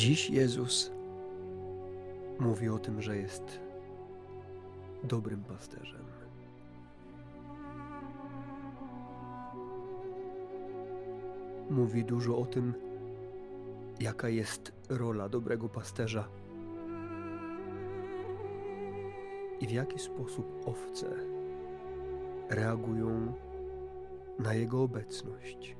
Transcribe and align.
Dziś 0.00 0.30
Jezus 0.30 0.92
mówi 2.38 2.68
o 2.68 2.78
tym, 2.78 3.02
że 3.02 3.16
jest 3.16 3.60
dobrym 5.04 5.44
pasterzem. 5.44 6.04
Mówi 11.70 12.04
dużo 12.04 12.38
o 12.38 12.46
tym, 12.46 12.74
jaka 14.00 14.28
jest 14.28 14.72
rola 14.88 15.28
dobrego 15.28 15.68
pasterza 15.68 16.28
i 19.60 19.66
w 19.66 19.70
jaki 19.70 19.98
sposób 19.98 20.46
owce 20.66 21.06
reagują 22.50 23.32
na 24.38 24.54
Jego 24.54 24.82
obecność 24.82 25.76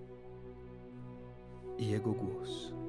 i 1.78 1.88
Jego 1.88 2.12
głos. 2.12 2.79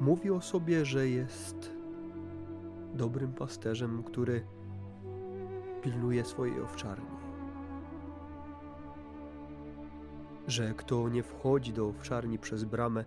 Mówi 0.00 0.30
o 0.30 0.40
sobie, 0.40 0.84
że 0.84 1.08
jest 1.08 1.72
dobrym 2.94 3.32
pasterzem, 3.32 4.02
który 4.02 4.44
pilnuje 5.82 6.24
swojej 6.24 6.60
owczarni. 6.60 7.16
Że 10.46 10.74
kto 10.74 11.08
nie 11.08 11.22
wchodzi 11.22 11.72
do 11.72 11.88
owczarni 11.88 12.38
przez 12.38 12.64
bramę, 12.64 13.04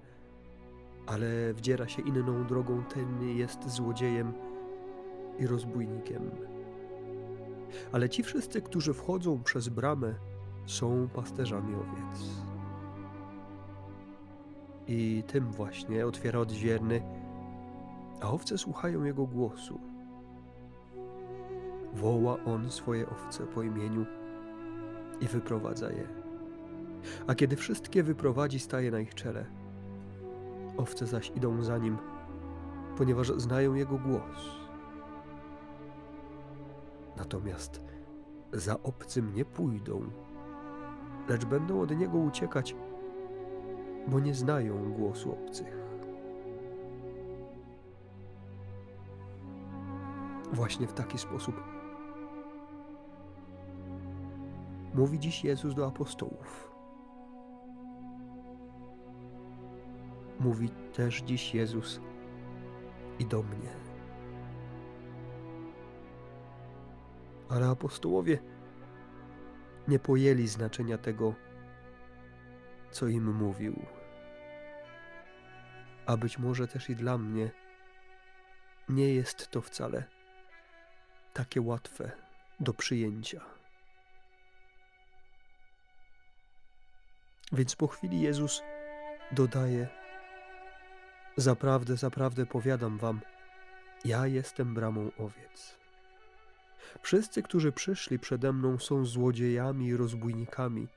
ale 1.06 1.54
wdziera 1.54 1.88
się 1.88 2.02
inną 2.02 2.46
drogą, 2.48 2.84
ten 2.84 3.38
jest 3.38 3.70
złodziejem 3.70 4.34
i 5.40 5.48
rozbójnikiem. 5.48 6.32
Ale 7.92 8.10
ci 8.10 8.24
wszyscy, 8.24 8.62
którzy 8.62 8.94
wchodzą 8.94 9.44
przez 9.44 9.70
bramę, 9.70 10.16
są 10.66 11.10
pasterzami 11.14 11.76
owiec. 11.76 12.30
I 14.88 15.24
tym 15.28 15.52
właśnie 15.52 16.06
otwiera 16.06 16.40
odźwierny, 16.40 17.02
a 18.22 18.30
owce 18.32 18.58
słuchają 18.58 19.04
jego 19.04 19.26
głosu. 19.26 19.80
Woła 21.94 22.38
on 22.46 22.72
swoje 22.72 23.10
owce 23.10 23.48
po 23.48 23.64
imieniu 23.64 24.06
i 25.22 25.28
wyprowadza 25.28 25.92
je. 25.92 26.08
A 27.28 27.36
kiedy 27.36 27.56
wszystkie 27.56 28.04
wyprowadzi, 28.04 28.60
staje 28.60 28.92
na 28.92 29.00
ich 29.00 29.16
czele. 29.16 29.46
Owce 30.78 31.08
zaś 31.08 31.32
idą 31.36 31.64
za 31.64 31.78
nim, 31.78 31.98
ponieważ 32.98 33.28
znają 33.28 33.74
jego 33.74 33.98
głos. 33.98 34.64
Natomiast 37.18 37.82
za 38.54 38.84
obcym 38.84 39.34
nie 39.34 39.46
pójdą, 39.46 40.02
lecz 41.30 41.46
będą 41.46 41.82
od 41.82 41.98
niego 41.98 42.18
uciekać, 42.18 42.76
bo 44.08 44.20
nie 44.20 44.34
znają 44.34 44.94
głosu 44.94 45.32
obcych. 45.32 45.84
Właśnie 50.54 50.88
w 50.88 50.94
taki 50.94 51.18
sposób 51.18 51.56
mówi 54.94 55.20
dziś 55.20 55.44
Jezus 55.44 55.76
do 55.76 55.88
apostołów. 55.88 56.72
Mówi 60.40 60.70
też 60.70 61.22
dziś 61.22 61.56
Jezus 61.56 62.00
i 63.20 63.26
do 63.26 63.44
mnie. 63.44 63.70
Ale 67.50 67.68
apostołowie 67.68 68.40
nie 69.88 70.00
pojęli 70.00 70.48
znaczenia 70.48 70.98
tego, 70.98 71.34
co 72.94 73.08
im 73.08 73.36
mówił. 73.36 73.86
A 76.06 76.18
być 76.18 76.38
może 76.38 76.68
też 76.68 76.90
i 76.90 76.96
dla 76.96 77.18
mnie 77.18 77.52
nie 78.90 79.14
jest 79.14 79.52
to 79.52 79.62
wcale 79.62 80.04
takie 81.34 81.62
łatwe 81.62 82.12
do 82.60 82.74
przyjęcia. 82.74 83.42
Więc 87.52 87.76
po 87.76 87.88
chwili 87.88 88.22
Jezus 88.22 88.62
dodaje: 89.32 89.88
Zaprawdę, 91.38 91.98
zaprawdę 91.98 92.46
powiadam 92.46 92.98
wam, 92.98 93.22
ja 94.06 94.28
jestem 94.28 94.74
bramą 94.74 95.12
owiec. 95.18 95.78
Wszyscy, 97.02 97.44
którzy 97.44 97.72
przyszli 97.72 98.20
przede 98.20 98.54
mną, 98.54 98.78
są 98.78 99.06
złodziejami 99.06 99.88
i 99.88 99.98
rozbójnikami, 99.98 100.88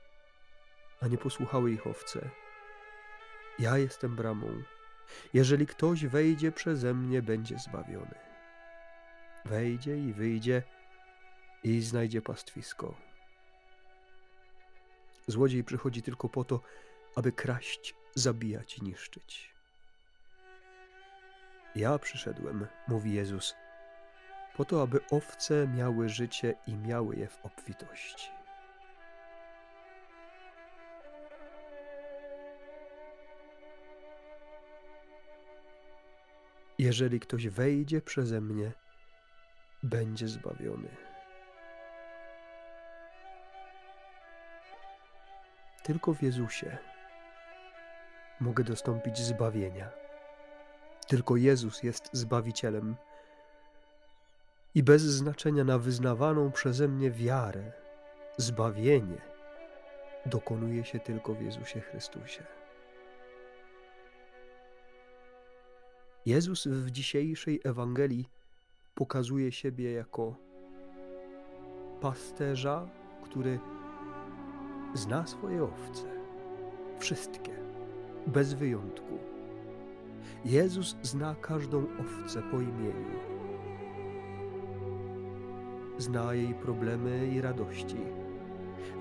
a 1.01 1.07
nie 1.07 1.17
posłuchały 1.17 1.71
ich 1.71 1.87
owce. 1.87 2.29
Ja 3.59 3.77
jestem 3.77 4.15
bramą. 4.15 4.63
Jeżeli 5.33 5.67
ktoś 5.67 6.05
wejdzie 6.05 6.51
przeze 6.51 6.93
mnie, 6.93 7.21
będzie 7.21 7.59
zbawiony. 7.59 8.15
Wejdzie 9.45 9.97
i 9.97 10.13
wyjdzie 10.13 10.63
i 11.63 11.81
znajdzie 11.81 12.21
pastwisko. 12.21 12.95
Złodziej 15.27 15.63
przychodzi 15.63 16.01
tylko 16.01 16.29
po 16.29 16.43
to, 16.43 16.61
aby 17.15 17.31
kraść, 17.31 17.95
zabijać 18.15 18.77
i 18.77 18.83
niszczyć. 18.83 19.53
Ja 21.75 21.99
przyszedłem, 21.99 22.67
mówi 22.87 23.13
Jezus 23.13 23.55
po 24.57 24.65
to, 24.65 24.81
aby 24.81 24.99
owce 25.11 25.67
miały 25.67 26.09
życie 26.09 26.55
i 26.67 26.75
miały 26.75 27.15
je 27.15 27.27
w 27.27 27.45
obfitości. 27.45 28.36
Jeżeli 36.79 37.19
ktoś 37.19 37.47
wejdzie 37.47 38.01
przeze 38.01 38.41
mnie, 38.41 38.71
będzie 39.83 40.27
zbawiony. 40.27 40.89
Tylko 45.83 46.13
w 46.13 46.23
Jezusie 46.23 46.77
mogę 48.39 48.63
dostąpić 48.63 49.17
zbawienia. 49.17 49.89
Tylko 51.07 51.35
Jezus 51.35 51.83
jest 51.83 52.09
Zbawicielem 52.11 52.95
i 54.75 54.83
bez 54.83 55.01
znaczenia 55.01 55.63
na 55.63 55.77
wyznawaną 55.77 56.51
przeze 56.51 56.87
mnie 56.87 57.11
wiarę, 57.11 57.71
zbawienie 58.37 59.21
dokonuje 60.25 60.85
się 60.85 60.99
tylko 60.99 61.33
w 61.33 61.41
Jezusie 61.41 61.81
Chrystusie. 61.81 62.56
Jezus 66.27 66.67
w 66.67 66.91
dzisiejszej 66.91 67.61
Ewangelii 67.63 68.29
pokazuje 68.95 69.51
siebie 69.51 69.91
jako 69.91 70.35
pasterza, 72.01 72.89
który 73.23 73.59
zna 74.93 75.27
swoje 75.27 75.63
owce, 75.63 76.03
wszystkie, 76.99 77.51
bez 78.25 78.53
wyjątku. 78.53 79.17
Jezus 80.45 80.95
zna 81.01 81.35
każdą 81.35 81.85
owcę 81.99 82.41
po 82.51 82.61
imieniu 82.61 83.19
Zna 85.97 86.33
jej 86.33 86.53
problemy 86.53 87.27
i 87.27 87.41
radości. 87.41 87.97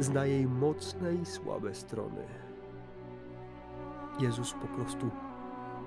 Zna 0.01 0.27
jej 0.27 0.47
mocne 0.47 1.15
i 1.15 1.27
słabe 1.27 1.75
strony. 1.75 2.25
Jezus 4.21 4.53
po 4.53 4.67
prostu 4.67 5.11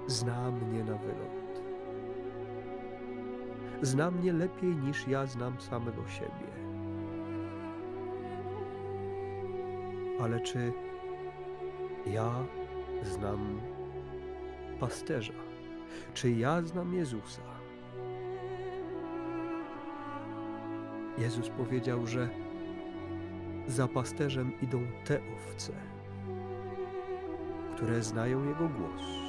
zna 0.09 0.51
mnie 0.51 0.83
na 0.83 0.97
wylot. 0.97 1.61
Zna 3.81 4.11
mnie 4.11 4.33
lepiej 4.33 4.75
niż 4.75 5.07
ja 5.07 5.25
znam 5.25 5.61
samego 5.61 6.07
siebie. 6.07 6.49
Ale 10.21 10.39
czy 10.39 10.73
ja 12.05 12.31
znam 13.03 13.61
pasterza? 14.79 15.33
Czy 16.13 16.31
ja 16.31 16.61
znam 16.61 16.93
Jezusa? 16.93 17.41
Jezus 21.17 21.49
powiedział, 21.49 22.07
że 22.07 22.29
za 23.67 23.87
pasterzem 23.87 24.61
idą 24.61 24.81
te 25.05 25.19
owce, 25.35 25.73
które 27.75 28.03
znają 28.03 28.45
Jego 28.45 28.69
głos. 28.69 29.28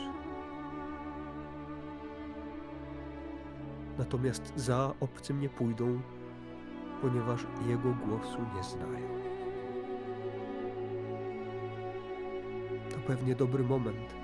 Natomiast 4.01 4.53
za 4.57 4.95
obcym 5.01 5.41
nie 5.41 5.49
pójdą, 5.49 6.01
ponieważ 7.03 7.47
Jego 7.69 7.95
głosu 8.07 8.39
nie 8.57 8.65
znają. 8.65 9.09
To 12.91 12.97
pewnie 13.07 13.35
dobry 13.35 13.65
moment, 13.65 14.15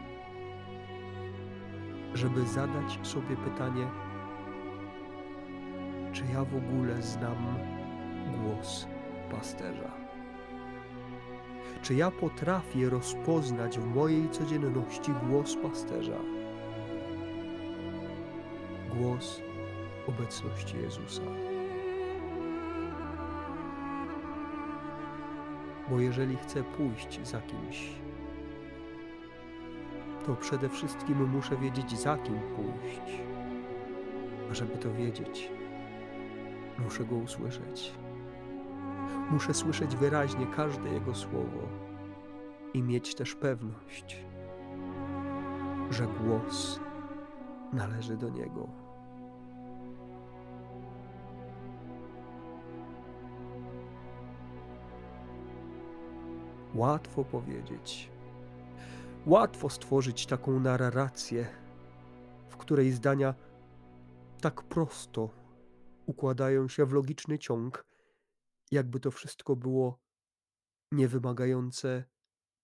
żeby 2.15 2.47
zadać 2.47 2.99
sobie 3.03 3.37
pytanie, 3.37 3.87
czy 6.13 6.23
ja 6.33 6.45
w 6.45 6.57
ogóle 6.57 7.03
znam 7.03 7.59
głos 8.41 8.87
pasterza? 9.31 9.91
Czy 11.83 11.95
ja 11.95 12.11
potrafię 12.11 12.91
rozpoznać 12.91 13.79
w 13.79 13.95
mojej 13.95 14.31
codzienności 14.31 15.13
głos 15.29 15.57
pasterza? 15.63 16.19
głos 18.99 19.41
obecności 20.09 20.77
Jezusa. 20.77 21.23
Bo 25.91 26.01
jeżeli 26.01 26.37
chcę 26.37 26.63
pójść 26.63 27.27
za 27.27 27.41
kimś, 27.41 27.91
to 30.27 30.37
przede 30.37 30.69
wszystkim 30.69 31.31
muszę 31.31 31.57
wiedzieć, 31.57 31.99
za 31.99 32.19
kim 32.19 32.39
pójść. 32.57 33.23
A 34.51 34.55
żeby 34.55 34.79
to 34.79 34.93
wiedzieć, 34.93 35.51
muszę 36.79 37.05
go 37.05 37.17
usłyszeć. 37.17 37.93
Muszę 39.31 39.55
słyszeć 39.55 39.97
wyraźnie 39.97 40.47
każde 40.47 40.89
jego 40.89 41.15
słowo 41.15 41.69
i 42.75 42.83
mieć 42.83 43.15
też 43.15 43.35
pewność, 43.35 44.25
że 45.91 46.07
głos 46.07 46.81
należy 47.73 48.17
do 48.17 48.29
niego. 48.29 48.86
Łatwo 56.77 57.25
powiedzieć. 57.25 58.11
Łatwo 59.27 59.71
stworzyć 59.71 60.27
taką 60.27 60.61
narrację, 60.61 61.47
w 62.49 62.57
której 62.57 62.93
zdania 62.93 63.35
tak 64.41 64.63
prosto 64.63 65.31
układają 66.07 66.69
się 66.69 66.87
w 66.87 66.93
logiczny 66.93 67.39
ciąg, 67.39 67.87
jakby 68.71 69.01
to 69.01 69.11
wszystko 69.11 69.57
było 69.57 69.99
niewymagające 70.93 72.05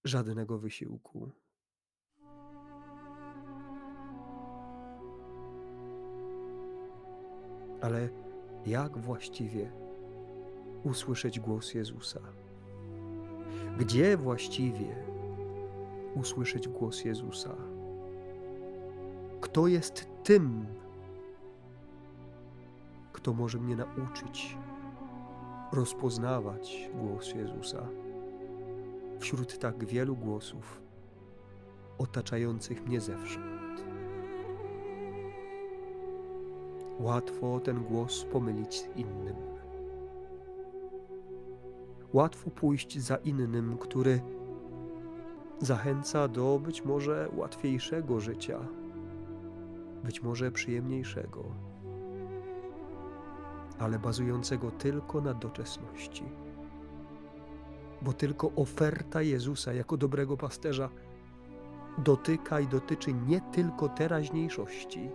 żadnego 0.05 0.59
wysiłku. 0.59 1.31
Ale 7.81 8.09
jak 8.67 8.99
właściwie 8.99 9.73
usłyszeć 10.85 11.41
głos 11.41 11.75
Jezusa? 11.75 12.21
Gdzie 13.79 14.17
właściwie 14.17 14.97
usłyszeć 16.15 16.69
głos 16.69 17.05
Jezusa? 17.05 17.55
Kto 19.41 19.67
jest 19.67 20.07
tym, 20.25 20.67
kto 23.13 23.33
może 23.33 23.59
mnie 23.59 23.77
nauczyć 23.77 24.57
rozpoznawać 25.73 26.91
głos 26.95 27.35
Jezusa 27.35 27.89
wśród 29.19 29.59
tak 29.59 29.85
wielu 29.85 30.17
głosów 30.17 30.83
otaczających 31.99 32.87
mnie 32.87 33.01
zewsząd? 33.01 33.85
Łatwo 37.01 37.61
ten 37.61 37.85
głos 37.85 38.25
pomylić 38.25 38.81
z 38.81 38.97
innym. 38.97 39.52
Łatwo 42.13 42.51
pójść 42.51 42.99
za 42.99 43.17
innym, 43.17 43.79
który 43.79 44.21
zachęca 45.59 46.29
do 46.29 46.59
być 46.59 46.85
może 46.85 47.29
łatwiejszego 47.37 48.21
życia, 48.21 48.59
być 50.05 50.23
może 50.23 50.53
przyjemniejszego, 50.53 51.45
ale 53.79 53.99
bazującego 53.99 54.71
tylko 54.71 55.21
na 55.21 55.35
doczesności. 55.35 56.25
Bo 58.03 58.13
tylko 58.13 58.51
oferta 58.57 59.23
Jezusa 59.23 59.73
jako 59.73 59.97
dobrego 59.97 60.37
pasterza 60.37 60.89
dotyka 61.99 62.61
i 62.61 62.67
dotyczy 62.67 63.13
nie 63.13 63.41
tylko 63.41 63.89
teraźniejszości, 63.89 65.11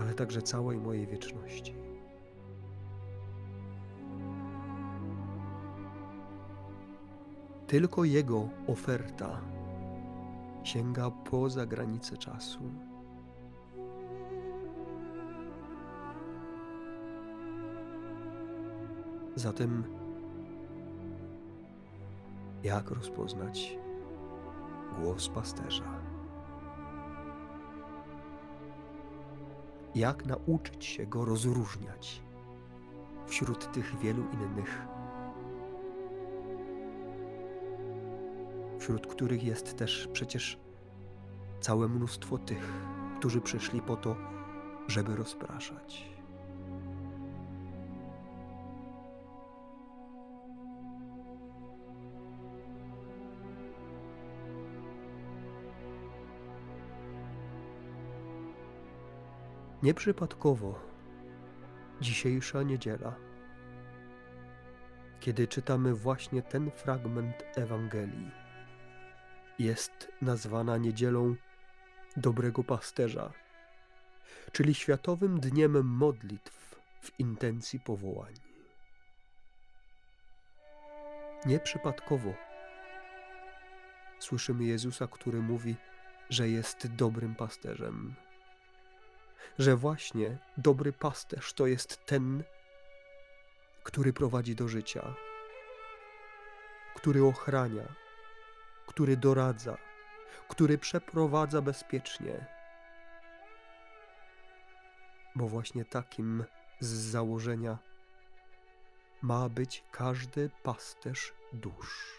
ale 0.00 0.14
także 0.14 0.42
całej 0.42 0.78
mojej 0.78 1.06
wieczności. 1.06 1.85
Tylko 7.66 8.04
Jego 8.04 8.48
oferta 8.66 9.40
sięga 10.62 11.10
poza 11.10 11.66
granice 11.66 12.16
czasu. 12.16 12.60
Zatem, 19.34 19.84
jak 22.62 22.90
rozpoznać 22.90 23.78
głos 25.00 25.28
pasterza? 25.28 26.00
Jak 29.94 30.26
nauczyć 30.26 30.84
się 30.84 31.06
go 31.06 31.24
rozróżniać 31.24 32.22
wśród 33.26 33.72
tych 33.72 33.98
wielu 33.98 34.22
innych, 34.32 34.86
wśród 38.86 39.06
których 39.06 39.44
jest 39.44 39.78
też 39.78 40.08
przecież 40.12 40.58
całe 41.60 41.88
mnóstwo 41.88 42.38
tych, 42.38 42.72
którzy 43.18 43.40
przyszli 43.40 43.82
po 43.82 43.96
to, 43.96 44.16
żeby 44.88 45.16
rozpraszać. 45.16 46.10
Nieprzypadkowo 59.82 60.80
dzisiejsza 62.00 62.62
niedziela, 62.62 63.14
kiedy 65.20 65.48
czytamy 65.48 65.94
właśnie 65.94 66.42
ten 66.42 66.70
fragment 66.70 67.44
Ewangelii, 67.56 68.45
jest 69.58 70.12
nazwana 70.22 70.76
niedzielą 70.76 71.34
Dobrego 72.16 72.64
Pasterza, 72.64 73.32
czyli 74.52 74.74
Światowym 74.74 75.40
Dniem 75.40 75.86
Modlitw 75.86 76.80
w 77.02 77.20
intencji 77.20 77.80
powołań. 77.80 78.34
Nieprzypadkowo 81.46 82.34
słyszymy 84.18 84.64
Jezusa, 84.64 85.06
który 85.06 85.40
mówi, 85.40 85.76
że 86.30 86.48
jest 86.48 86.86
dobrym 86.86 87.34
pasterzem 87.34 88.14
że 89.58 89.76
właśnie 89.76 90.38
dobry 90.56 90.92
pasterz 90.92 91.52
to 91.52 91.66
jest 91.66 92.06
ten, 92.06 92.44
który 93.82 94.12
prowadzi 94.12 94.54
do 94.54 94.68
życia, 94.68 95.14
który 96.94 97.24
ochrania, 97.24 97.94
który 98.86 99.16
doradza, 99.16 99.76
który 100.48 100.78
przeprowadza 100.78 101.62
bezpiecznie. 101.62 102.46
Bo 105.34 105.48
właśnie 105.48 105.84
takim 105.84 106.44
z 106.80 106.88
założenia 106.88 107.78
ma 109.22 109.48
być 109.48 109.84
każdy 109.92 110.50
pasterz 110.62 111.32
dusz. 111.52 112.18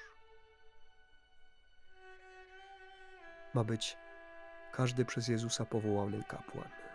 Ma 3.54 3.64
być 3.64 3.98
każdy 4.72 5.06
przez 5.06 5.28
Jezusa 5.28 5.66
powołany 5.66 6.24
kapłan. 6.24 6.87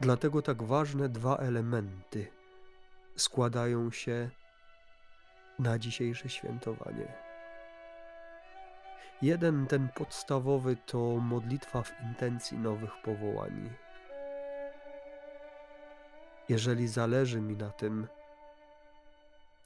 Dlatego 0.00 0.42
tak 0.42 0.62
ważne 0.62 1.08
dwa 1.08 1.36
elementy 1.36 2.26
składają 3.16 3.90
się 3.90 4.30
na 5.58 5.78
dzisiejsze 5.78 6.28
świętowanie. 6.28 7.12
Jeden, 9.22 9.66
ten 9.66 9.88
podstawowy, 9.88 10.76
to 10.76 10.98
modlitwa 10.98 11.82
w 11.82 11.92
intencji 12.02 12.58
nowych 12.58 12.90
powołań. 13.04 13.70
Jeżeli 16.48 16.88
zależy 16.88 17.40
mi 17.40 17.56
na 17.56 17.70
tym, 17.70 18.06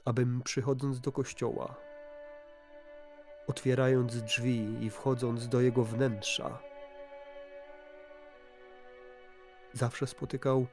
abym 0.04 0.42
przychodząc 0.42 1.00
do 1.00 1.12
kościoła, 1.12 1.74
otwierając 3.46 4.22
drzwi 4.22 4.84
i 4.84 4.90
wchodząc 4.90 5.48
do 5.48 5.60
jego 5.60 5.84
wnętrza, 5.84 6.58
zawsze 9.74 10.06
spotykał 10.06 10.66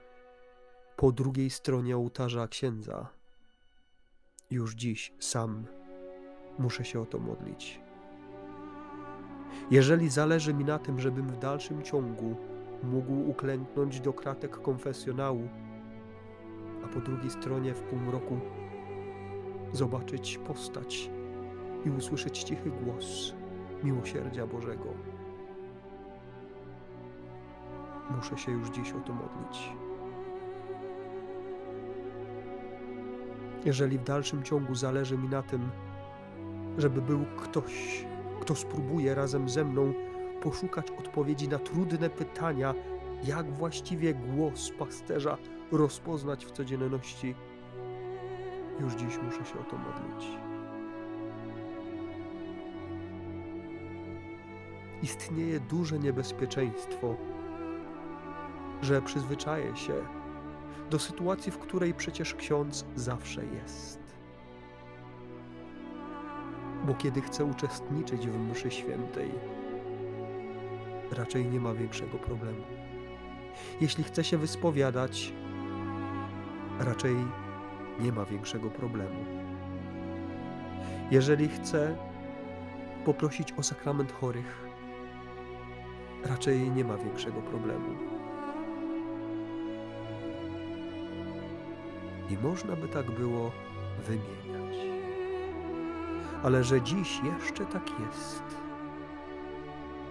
po 0.96 1.12
drugiej 1.12 1.50
stronie 1.50 1.98
ołtarza 1.98 2.48
księdza. 2.48 3.08
Już 4.52 4.76
dziś 4.76 5.14
sam 5.20 5.66
muszę 6.60 6.86
się 6.86 7.02
o 7.02 7.06
to 7.06 7.20
modlić. 7.20 7.82
Jeżeli 9.72 10.10
zależy 10.10 10.54
mi 10.54 10.66
na 10.66 10.80
tym, 10.80 11.00
żebym 11.00 11.28
w 11.28 11.38
dalszym 11.38 11.84
ciągu 11.84 12.36
mógł 12.84 13.30
uklęknąć 13.30 14.00
do 14.00 14.14
kratek 14.14 14.62
konfesjonału, 14.62 15.50
a 16.86 16.88
po 16.88 17.00
drugiej 17.00 17.30
stronie 17.30 17.74
w 17.74 17.82
półmroku 17.82 18.40
zobaczyć 19.74 20.38
postać 20.38 21.10
i 21.86 21.90
usłyszeć 21.90 22.44
cichy 22.44 22.70
głos 22.70 23.34
miłosierdzia 23.84 24.48
Bożego. 24.48 25.11
Muszę 28.16 28.38
się 28.38 28.52
już 28.52 28.70
dziś 28.70 28.92
o 28.92 29.00
to 29.00 29.14
modlić. 29.14 29.74
Jeżeli 33.66 33.98
w 33.98 34.04
dalszym 34.04 34.44
ciągu 34.44 34.76
zależy 34.76 35.18
mi 35.18 35.30
na 35.30 35.44
tym, 35.44 35.70
żeby 36.78 37.02
był 37.02 37.26
ktoś, 37.38 38.06
kto 38.42 38.56
spróbuje 38.56 39.16
razem 39.16 39.50
ze 39.50 39.66
mną 39.66 39.94
poszukać 40.42 40.92
odpowiedzi 40.92 41.48
na 41.48 41.60
trudne 41.60 42.10
pytania, 42.10 42.74
jak 43.24 43.52
właściwie 43.54 44.14
głos 44.14 44.72
pasterza 44.80 45.38
rozpoznać 45.72 46.46
w 46.46 46.52
codzienności, 46.52 47.36
już 48.80 48.94
dziś 48.94 49.20
muszę 49.24 49.46
się 49.46 49.60
o 49.60 49.64
to 49.64 49.78
modlić. 49.78 50.28
Istnieje 55.04 55.60
duże 55.60 56.00
niebezpieczeństwo, 56.00 57.16
że 58.82 59.02
przyzwyczaję 59.02 59.76
się 59.76 59.94
do 60.90 61.00
sytuacji, 61.00 61.52
w 61.52 61.58
której 61.58 61.94
przecież 61.94 62.34
ksiądz 62.34 62.86
zawsze 62.96 63.46
jest. 63.46 64.00
Bo 66.84 66.94
kiedy 66.94 67.22
chce 67.22 67.46
uczestniczyć 67.46 68.28
w 68.28 68.38
mszy 68.38 68.72
świętej, 68.72 69.32
raczej 71.12 71.46
nie 71.46 71.60
ma 71.60 71.74
większego 71.74 72.18
problemu. 72.18 72.64
Jeśli 73.82 74.04
chce 74.04 74.24
się 74.24 74.38
wyspowiadać, 74.38 75.34
raczej 76.80 77.16
nie 78.00 78.12
ma 78.12 78.26
większego 78.26 78.70
problemu. 78.70 79.26
Jeżeli 81.12 81.48
chce 81.48 81.98
poprosić 83.06 83.54
o 83.54 83.64
sakrament 83.64 84.12
chorych, 84.12 84.68
raczej 86.24 86.72
nie 86.72 86.84
ma 86.84 86.98
większego 86.98 87.42
problemu. 87.42 88.21
I 92.32 92.38
można 92.38 92.76
by 92.76 92.88
tak 92.88 93.12
było 93.12 93.52
wymieniać. 94.08 94.78
Ale 96.44 96.64
że 96.64 96.82
dziś 96.82 97.22
jeszcze 97.24 97.66
tak 97.66 97.90
jest, 98.00 98.44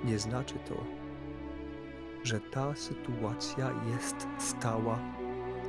nie 0.04 0.18
znaczy 0.18 0.54
to, 0.68 0.74
że 2.22 2.40
ta 2.40 2.74
sytuacja 2.74 3.70
jest 3.90 4.26
stała 4.38 4.98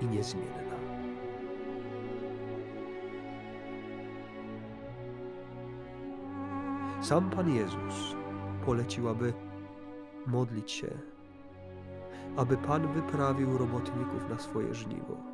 i 0.02 0.06
niezmienna. 0.06 0.72
Sam 7.02 7.30
Pan 7.30 7.56
Jezus 7.56 8.16
polecił, 8.66 9.10
aby 9.10 9.34
modlić 10.28 10.72
się, 10.72 10.88
aby 12.38 12.58
Pan 12.58 12.88
wyprawił 12.88 13.58
robotników 13.58 14.30
na 14.30 14.40
swoje 14.40 14.74
żniwo. 14.74 15.31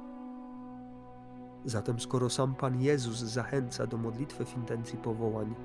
Zatem, 1.68 2.00
skoro 2.00 2.30
sam 2.30 2.56
Pan 2.56 2.82
Jezus 2.82 3.18
zachęca 3.18 3.88
do 3.88 3.98
modlitwy 3.98 4.46
w 4.46 4.58
intencji 4.58 4.98
powołań, 4.98 5.56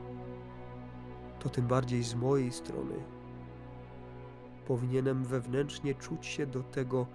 to 1.38 1.48
tym 1.48 1.66
bardziej 1.66 2.02
z 2.02 2.14
mojej 2.14 2.52
strony 2.52 2.94
powinienem 4.66 5.24
wewnętrznie 5.24 5.94
czuć 5.94 6.26
się 6.26 6.46
do 6.46 6.62
tego 6.62 7.06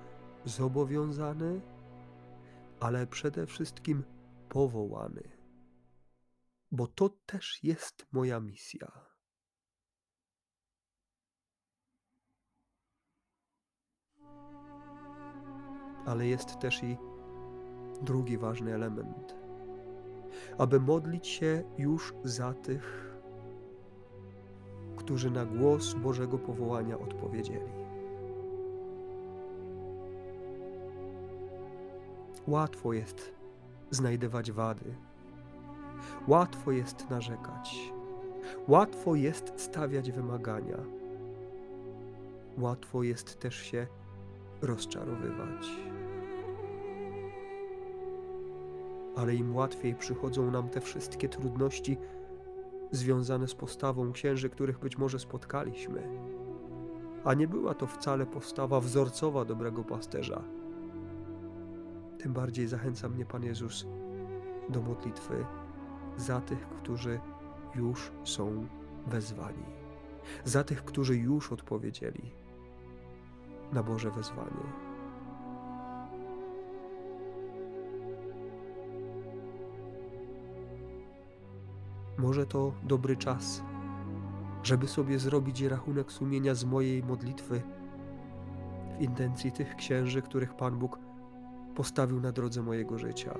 zobowiązany, 0.46 1.62
ale 2.80 3.08
przede 3.08 3.46
wszystkim 3.46 4.04
powołany, 4.50 5.24
bo 6.72 6.88
to 6.88 7.10
też 7.10 7.64
jest 7.64 8.06
moja 8.12 8.40
misja. 8.40 8.92
Ale 16.06 16.28
jest 16.28 16.60
też 16.60 16.84
i 16.84 16.98
drugi 18.02 18.38
ważny 18.38 18.74
element. 18.74 19.36
Aby 20.58 20.80
modlić 20.80 21.28
się 21.28 21.64
już 21.78 22.14
za 22.24 22.54
tych, 22.54 23.14
którzy 24.96 25.32
na 25.32 25.46
głos 25.46 25.94
Bożego 25.94 26.38
powołania 26.38 27.00
odpowiedzieli. 27.00 27.88
Łatwo 32.48 32.94
jest 32.94 33.32
znajdywać 33.92 34.52
wady, 34.52 34.96
łatwo 36.28 36.72
jest 36.72 37.10
narzekać, 37.10 37.94
łatwo 38.68 39.16
jest 39.16 39.54
stawiać 39.58 40.12
wymagania, 40.12 40.78
łatwo 42.58 43.04
jest 43.04 43.40
też 43.40 43.56
się 43.56 43.88
rozczarowywać. 44.62 45.97
Ale 49.18 49.36
im 49.36 49.56
łatwiej 49.56 49.96
przychodzą 49.96 50.52
nam 50.52 50.70
te 50.70 50.82
wszystkie 50.82 51.30
trudności, 51.30 51.98
związane 52.92 53.48
z 53.48 53.56
postawą 53.56 54.12
księży, 54.12 54.50
których 54.50 54.80
być 54.80 54.98
może 54.98 55.20
spotkaliśmy. 55.20 56.04
A 57.24 57.34
nie 57.34 57.48
była 57.48 57.74
to 57.74 57.88
wcale 57.88 58.26
postawa 58.26 58.80
wzorcowa 58.80 59.46
dobrego 59.46 59.84
pasterza. 59.84 60.44
Tym 62.20 62.34
bardziej 62.34 62.68
zachęca 62.68 63.10
mnie 63.10 63.26
Pan 63.26 63.44
Jezus 63.44 63.88
do 64.70 64.82
modlitwy 64.82 65.46
za 66.18 66.42
tych, 66.42 66.70
którzy 66.70 67.20
już 67.76 68.12
są 68.24 68.68
wezwani, 69.08 69.66
za 70.46 70.64
tych, 70.64 70.86
którzy 70.86 71.18
już 71.18 71.52
odpowiedzieli 71.52 72.32
na 73.74 73.84
Boże 73.84 74.12
wezwanie. 74.12 74.87
Może 82.18 82.46
to 82.46 82.74
dobry 82.84 83.18
czas, 83.18 83.64
żeby 84.64 84.88
sobie 84.88 85.20
zrobić 85.20 85.62
rachunek 85.62 86.12
sumienia 86.12 86.56
z 86.56 86.66
mojej 86.66 87.04
modlitwy 87.04 87.62
w 88.98 89.02
intencji 89.02 89.52
tych 89.52 89.76
księży, 89.76 90.22
których 90.22 90.54
Pan 90.54 90.80
Bóg 90.80 91.00
postawił 91.76 92.22
na 92.22 92.32
drodze 92.32 92.62
mojego 92.64 92.98
życia. 92.98 93.38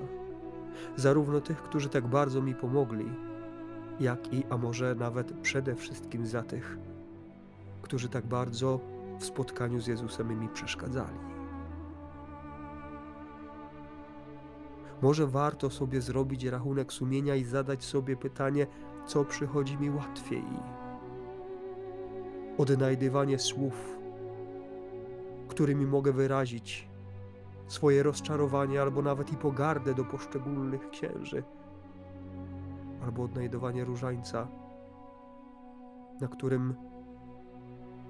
Zarówno 0.96 1.40
tych, 1.40 1.62
którzy 1.62 1.88
tak 1.88 2.06
bardzo 2.06 2.42
mi 2.42 2.54
pomogli, 2.54 3.06
jak 4.00 4.32
i, 4.32 4.44
a 4.50 4.56
może 4.56 4.94
nawet 4.94 5.32
przede 5.32 5.74
wszystkim 5.74 6.26
za 6.26 6.42
tych, 6.42 6.78
którzy 7.82 8.08
tak 8.08 8.26
bardzo 8.26 8.80
w 9.18 9.24
spotkaniu 9.24 9.80
z 9.80 9.86
Jezusem 9.86 10.40
mi 10.40 10.48
przeszkadzali. 10.48 11.37
Może 15.02 15.26
warto 15.26 15.70
sobie 15.70 16.00
zrobić 16.00 16.44
rachunek 16.44 16.92
sumienia 16.92 17.34
i 17.34 17.44
zadać 17.44 17.84
sobie 17.84 18.16
pytanie, 18.16 18.66
co 19.06 19.24
przychodzi 19.24 19.78
mi 19.78 19.90
łatwiej. 19.90 20.44
Odnajdywanie 22.58 23.38
słów, 23.38 23.98
którymi 25.48 25.86
mogę 25.86 26.12
wyrazić 26.12 26.88
swoje 27.66 28.02
rozczarowanie 28.02 28.82
albo 28.82 29.02
nawet 29.02 29.32
i 29.32 29.36
pogardę 29.36 29.94
do 29.94 30.04
poszczególnych 30.04 30.90
księży, 30.90 31.42
albo 33.04 33.22
odnajdowanie 33.22 33.84
różańca, 33.84 34.48
na 36.20 36.28
którym 36.28 36.74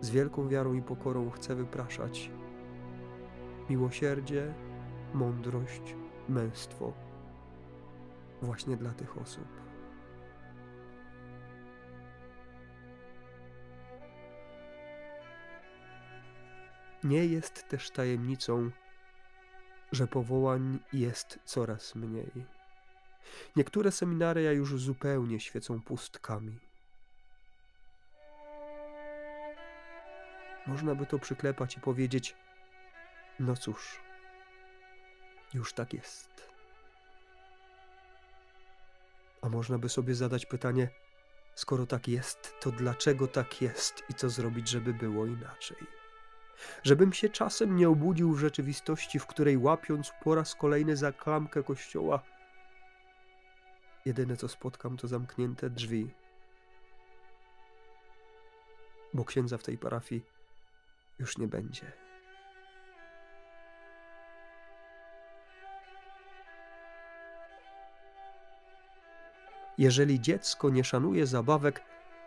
z 0.00 0.10
wielką 0.10 0.48
wiarą 0.48 0.72
i 0.74 0.82
pokorą 0.82 1.30
chcę 1.30 1.54
wypraszać 1.54 2.30
miłosierdzie, 3.70 4.54
mądrość, 5.14 5.96
męstwo 6.28 6.92
właśnie 8.42 8.76
dla 8.76 8.90
tych 8.90 9.18
osób. 9.18 9.48
Nie 17.04 17.26
jest 17.26 17.68
też 17.68 17.90
tajemnicą, 17.90 18.70
że 19.92 20.06
powołań 20.06 20.78
jest 20.92 21.38
coraz 21.44 21.94
mniej. 21.94 22.30
Niektóre 23.56 23.92
seminaria 23.92 24.52
już 24.52 24.80
zupełnie 24.80 25.40
świecą 25.40 25.82
pustkami. 25.82 26.58
Można 30.66 30.94
by 30.94 31.06
to 31.06 31.18
przyklepać 31.18 31.76
i 31.76 31.80
powiedzieć: 31.80 32.36
No 33.38 33.56
cóż, 33.56 34.00
już 35.54 35.72
tak 35.72 35.94
jest. 35.94 36.48
A 39.42 39.48
można 39.48 39.78
by 39.78 39.88
sobie 39.88 40.14
zadać 40.14 40.46
pytanie: 40.46 40.88
skoro 41.54 41.86
tak 41.86 42.08
jest, 42.08 42.54
to 42.60 42.70
dlaczego 42.70 43.26
tak 43.26 43.62
jest 43.62 44.02
i 44.08 44.14
co 44.14 44.30
zrobić, 44.30 44.68
żeby 44.68 44.94
było 44.94 45.26
inaczej? 45.26 45.78
Żebym 46.82 47.12
się 47.12 47.28
czasem 47.28 47.76
nie 47.76 47.88
obudził 47.88 48.32
w 48.32 48.38
rzeczywistości, 48.38 49.18
w 49.18 49.26
której 49.26 49.56
łapiąc 49.56 50.12
po 50.24 50.34
raz 50.34 50.54
kolejny 50.54 50.96
za 50.96 51.12
klamkę 51.12 51.62
kościoła, 51.62 52.22
jedyne 54.04 54.36
co 54.36 54.48
spotkam 54.48 54.96
to 54.96 55.08
zamknięte 55.08 55.70
drzwi. 55.70 56.10
Bo 59.14 59.24
księdza 59.24 59.58
w 59.58 59.62
tej 59.62 59.78
parafii 59.78 60.24
już 61.18 61.38
nie 61.38 61.48
będzie. 61.48 62.07
Jeżeli 69.78 70.20
dziecko 70.20 70.70
nie 70.70 70.84
szanuje 70.84 71.26
zabawek, 71.26 71.82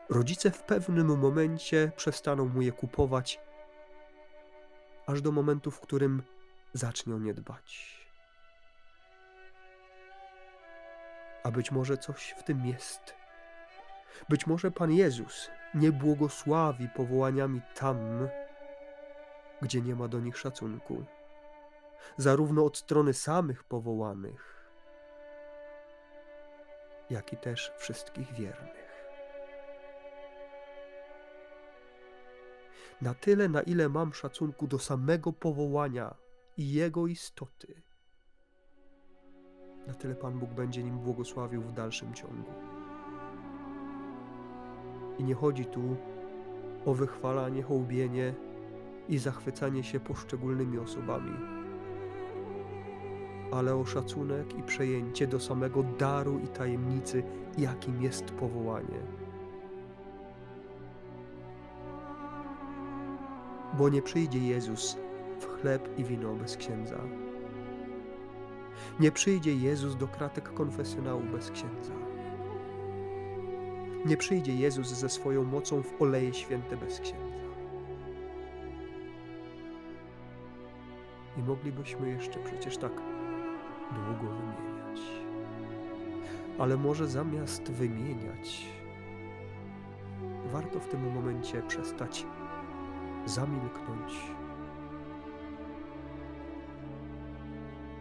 rodzice 0.09 0.51
w 0.51 0.63
pewnym 0.63 1.19
momencie 1.19 1.91
przestaną 1.95 2.45
mu 2.45 2.61
je 2.61 2.71
kupować, 2.71 3.39
aż 5.07 5.21
do 5.21 5.31
momentu, 5.31 5.71
w 5.71 5.79
którym 5.79 6.23
zacznie 6.73 7.15
o 7.15 7.19
nie 7.19 7.33
dbać. 7.33 8.01
A 11.43 11.51
być 11.51 11.71
może 11.71 11.97
coś 11.97 12.35
w 12.37 12.43
tym 12.43 12.65
jest. 12.65 13.15
Być 14.29 14.47
może 14.47 14.71
Pan 14.71 14.91
Jezus 14.91 15.51
nie 15.73 15.91
błogosławi 15.91 16.89
powołaniami 16.89 17.61
tam, 17.75 17.97
gdzie 19.61 19.81
nie 19.81 19.95
ma 19.95 20.07
do 20.07 20.19
nich 20.19 20.37
szacunku, 20.37 21.05
zarówno 22.17 22.65
od 22.65 22.77
strony 22.77 23.13
samych 23.13 23.63
powołanych, 23.63 24.60
jak 27.11 27.33
i 27.33 27.37
też 27.37 27.71
wszystkich 27.77 28.33
wiernych. 28.33 28.91
Na 33.01 33.13
tyle, 33.13 33.49
na 33.49 33.61
ile 33.61 33.89
mam 33.89 34.13
szacunku 34.13 34.67
do 34.67 34.79
samego 34.79 35.33
powołania 35.33 36.15
i 36.57 36.73
jego 36.73 37.07
istoty, 37.07 37.81
na 39.87 39.93
tyle 39.93 40.15
Pan 40.15 40.39
Bóg 40.39 40.49
będzie 40.49 40.83
nim 40.83 40.99
błogosławił 40.99 41.61
w 41.61 41.73
dalszym 41.73 42.13
ciągu. 42.13 42.51
I 45.17 45.23
nie 45.23 45.35
chodzi 45.35 45.65
tu 45.65 45.95
o 46.85 46.93
wychwalanie, 46.93 47.63
hołbienie 47.63 48.33
i 49.09 49.17
zachwycanie 49.17 49.83
się 49.83 49.99
poszczególnymi 49.99 50.79
osobami, 50.79 51.31
ale 53.51 53.75
o 53.75 53.85
szacunek 53.85 54.57
i 54.57 54.63
przejęcie 54.63 55.27
do 55.27 55.39
samego 55.39 55.83
daru 55.83 56.39
i 56.39 56.47
tajemnicy, 56.47 57.23
jakim 57.57 58.01
jest 58.01 58.25
powołanie. 58.25 58.99
Bo 63.77 63.89
nie 63.89 64.01
przyjdzie 64.01 64.39
Jezus 64.39 64.97
w 65.39 65.45
chleb 65.45 65.99
i 65.99 66.03
wino 66.03 66.33
bez 66.33 66.57
księdza. 66.57 66.97
Nie 68.99 69.11
przyjdzie 69.11 69.55
Jezus 69.55 69.95
do 69.95 70.07
kratek 70.07 70.53
konfesjonału 70.53 71.21
bez 71.21 71.51
księdza. 71.51 71.93
Nie 74.05 74.17
przyjdzie 74.17 74.55
Jezus 74.55 74.87
ze 74.87 75.09
swoją 75.09 75.43
mocą 75.43 75.83
w 75.83 76.01
oleje 76.01 76.33
święte 76.33 76.77
bez 76.77 76.99
księdza. 76.99 77.41
I 81.37 81.41
moglibyśmy 81.43 82.09
jeszcze 82.09 82.39
przecież 82.39 82.77
tak 82.77 82.91
długo 83.91 84.33
wymieniać. 84.33 85.01
Ale 86.59 86.77
może 86.77 87.07
zamiast 87.07 87.71
wymieniać, 87.71 88.65
warto 90.51 90.79
w 90.79 90.87
tym 90.87 91.13
momencie 91.13 91.61
przestać, 91.61 92.25
zamilknąć 93.25 94.13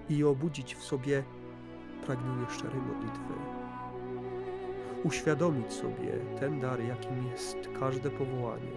i 0.09 0.25
obudzić 0.25 0.75
w 0.75 0.83
sobie 0.83 1.23
pragnienie 2.07 2.47
szczerej 2.51 2.81
modlitwy. 2.81 3.35
Uświadomić 5.05 5.73
sobie 5.73 6.13
ten 6.41 6.61
dar, 6.61 6.81
jakim 6.81 7.27
jest 7.27 7.57
każde 7.81 8.11
powołanie. 8.11 8.73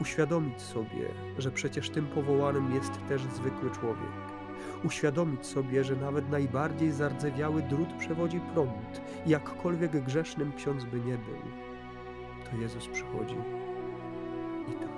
Uświadomić 0.00 0.62
sobie, 0.62 1.08
że 1.38 1.50
przecież 1.50 1.90
tym 1.90 2.06
powołanym 2.06 2.74
jest 2.74 2.92
też 3.08 3.22
zwykły 3.22 3.70
człowiek. 3.70 4.35
Uświadomić 4.84 5.46
sobie, 5.46 5.84
że 5.84 5.96
nawet 5.96 6.30
najbardziej 6.30 6.92
zardzewiały 6.92 7.62
drut 7.62 7.92
przewodzi 7.98 8.40
prąd, 8.54 9.02
jakkolwiek 9.26 10.04
grzesznym 10.04 10.52
ksiądz 10.52 10.84
by 10.84 11.00
nie 11.00 11.18
był, 11.18 11.38
to 12.50 12.56
Jezus 12.56 12.88
przychodzi 12.88 13.36
i 14.68 14.72
tak. 14.72 14.96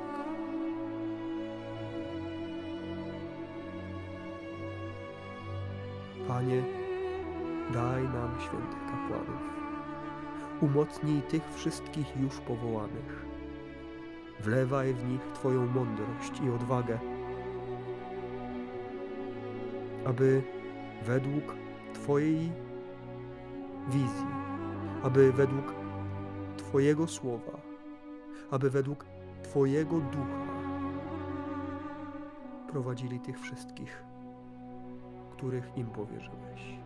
Panie, 6.28 6.62
daj 7.72 8.02
nam 8.02 8.40
świętych 8.40 8.86
kapłanów. 8.90 9.42
Umocnij 10.60 11.22
tych 11.22 11.42
wszystkich 11.54 12.16
już 12.16 12.36
powołanych. 12.40 13.26
Wlewaj 14.40 14.94
w 14.94 15.08
nich 15.08 15.20
Twoją 15.34 15.66
mądrość 15.66 16.40
i 16.46 16.50
odwagę, 16.50 16.98
aby 20.08 20.42
według 21.06 21.56
Twojej 21.94 22.52
wizji, 23.88 24.26
aby 25.02 25.32
według 25.32 25.74
Twojego 26.56 27.08
słowa, 27.08 27.60
aby 28.50 28.70
według 28.70 29.04
Twojego 29.42 30.00
ducha 30.00 30.48
prowadzili 32.68 33.20
tych 33.20 33.40
wszystkich 33.40 34.08
których 35.38 35.72
im 35.76 35.86
powierzyłeś. 35.86 36.78